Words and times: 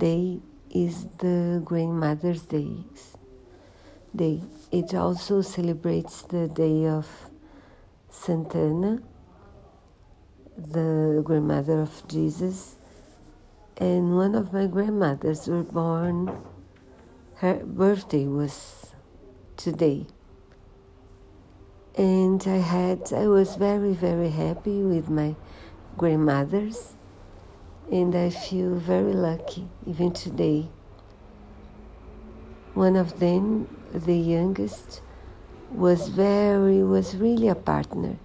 day 0.00 0.40
is 0.70 1.04
the 1.18 1.60
Grandmother's 1.62 2.44
Day. 2.44 2.72
Day. 4.16 4.40
It 4.72 4.94
also 4.94 5.42
celebrates 5.42 6.22
the 6.22 6.48
day 6.48 6.86
of 6.86 7.06
Santana, 8.08 9.02
the 10.56 11.20
grandmother 11.22 11.82
of 11.82 12.08
Jesus, 12.08 12.76
and 13.76 14.16
one 14.16 14.34
of 14.34 14.54
my 14.54 14.66
grandmothers 14.66 15.46
were 15.46 15.64
born. 15.64 16.32
Her 17.34 17.56
birthday 17.62 18.24
was 18.24 18.94
today, 19.58 20.06
and 21.94 22.42
I 22.46 22.56
had 22.56 23.12
I 23.12 23.26
was 23.26 23.56
very 23.56 23.92
very 23.92 24.30
happy 24.30 24.82
with 24.82 25.10
my 25.10 25.36
grandmothers, 25.98 26.94
and 27.90 28.14
I 28.14 28.30
feel 28.30 28.76
very 28.76 29.12
lucky 29.12 29.68
even 29.86 30.12
today. 30.12 30.68
One 32.74 32.94
of 32.96 33.18
them, 33.18 33.68
the 33.92 34.16
youngest, 34.16 35.02
was 35.70 36.08
very 36.08 36.82
was 36.82 37.16
really 37.16 37.48
a 37.48 37.54
partner. 37.54 38.18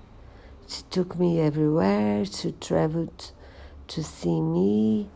She 0.67 0.83
took 0.89 1.17
me 1.17 1.39
everywhere. 1.39 2.25
She 2.25 2.51
traveled 2.53 3.31
to 3.87 4.03
see 4.03 4.41
me. 4.41 5.09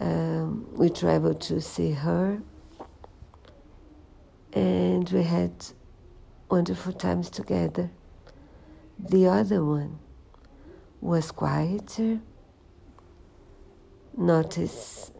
Um, 0.00 0.68
we 0.72 0.90
traveled 0.90 1.40
to 1.42 1.60
see 1.60 1.90
her, 1.90 2.40
and 4.52 5.08
we 5.10 5.24
had 5.24 5.52
wonderful 6.48 6.92
times 6.92 7.28
together. 7.30 7.90
The 8.98 9.26
other 9.26 9.64
one 9.64 9.98
was 11.00 11.30
quieter, 11.32 12.20
not 14.18 14.58
as 14.58 15.12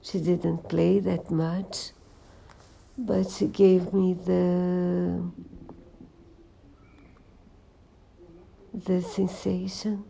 she 0.00 0.20
didn't 0.20 0.68
play 0.68 1.00
that 1.00 1.28
much, 1.30 1.90
but 2.96 3.28
she 3.28 3.46
gave 3.46 3.92
me 3.92 4.14
the 4.14 5.22
the 8.72 9.02
sensation 9.02 10.04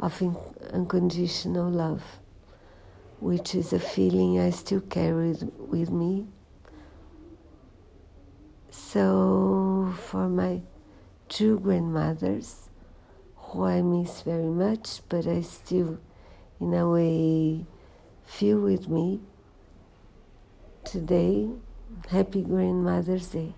of 0.00 0.22
unconditional 0.72 1.70
love, 1.70 2.18
which 3.20 3.54
is 3.54 3.74
a 3.74 3.78
feeling 3.78 4.40
I 4.40 4.48
still 4.50 4.80
carry 4.80 5.34
with 5.58 5.90
me. 5.90 6.26
So, 8.70 9.94
for 10.08 10.28
my 10.28 10.62
two 11.28 11.60
grandmothers, 11.60 12.70
who 13.48 13.64
I 13.64 13.80
miss 13.82 14.22
very 14.22 14.50
much, 14.50 15.00
but 15.08 15.26
I 15.26 15.40
still, 15.40 15.98
in 16.60 16.74
a 16.74 16.88
way, 16.88 17.64
feel 18.24 18.60
with 18.60 18.88
me 18.88 19.20
today. 20.84 21.48
Happy 22.10 22.42
Grandmother's 22.42 23.28
Day. 23.28 23.54